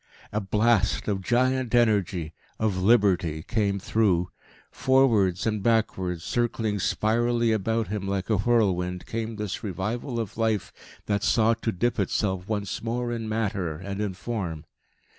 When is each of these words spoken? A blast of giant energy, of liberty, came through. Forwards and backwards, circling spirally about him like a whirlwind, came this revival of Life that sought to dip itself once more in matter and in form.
A 0.31 0.41
blast 0.41 1.07
of 1.07 1.21
giant 1.21 1.75
energy, 1.75 2.33
of 2.57 2.77
liberty, 2.81 3.43
came 3.43 3.77
through. 3.77 4.31
Forwards 4.71 5.45
and 5.45 5.61
backwards, 5.61 6.23
circling 6.23 6.79
spirally 6.79 7.51
about 7.51 7.89
him 7.89 8.07
like 8.07 8.27
a 8.27 8.37
whirlwind, 8.39 9.05
came 9.05 9.35
this 9.35 9.63
revival 9.63 10.19
of 10.19 10.39
Life 10.39 10.73
that 11.05 11.21
sought 11.21 11.61
to 11.61 11.71
dip 11.71 11.99
itself 11.99 12.47
once 12.47 12.81
more 12.81 13.11
in 13.11 13.29
matter 13.29 13.75
and 13.77 14.01
in 14.01 14.15
form. 14.15 14.65